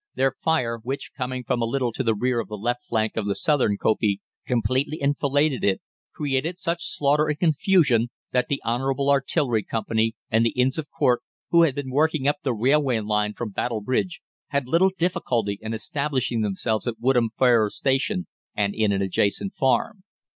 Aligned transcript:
Their 0.15 0.31
fire, 0.31 0.79
which, 0.79 1.11
coming 1.15 1.43
from 1.43 1.61
a 1.61 1.65
little 1.65 1.91
to 1.91 2.01
the 2.01 2.15
rear 2.15 2.39
of 2.39 2.47
the 2.47 2.57
left 2.57 2.85
flank 2.89 3.15
of 3.15 3.27
the 3.27 3.35
southern 3.35 3.77
kopje, 3.77 4.17
completely 4.47 4.99
enfiladed 4.99 5.63
it, 5.63 5.79
created 6.11 6.57
such 6.57 6.79
slaughter 6.83 7.27
and 7.27 7.37
confusion 7.37 8.07
that 8.31 8.47
the 8.47 8.63
Honourable 8.65 9.11
Artillery 9.11 9.61
Company 9.61 10.15
and 10.31 10.43
the 10.43 10.57
Inns 10.59 10.79
of 10.79 10.89
Court, 10.89 11.21
who 11.51 11.61
had 11.61 11.75
been 11.75 11.91
working 11.91 12.27
up 12.27 12.37
the 12.41 12.51
railway 12.51 12.99
line 12.99 13.35
from 13.35 13.51
Battle 13.51 13.81
Bridge, 13.81 14.21
had 14.47 14.65
little 14.67 14.89
difficulty 14.97 15.59
in 15.61 15.71
establishing 15.71 16.41
themselves 16.41 16.87
at 16.87 16.99
Woodham 16.99 17.29
Ferrers 17.37 17.75
Station 17.77 18.25
and 18.55 18.73
in 18.73 18.91
an 18.91 19.03
adjacent 19.03 19.53
farm. 19.53 20.01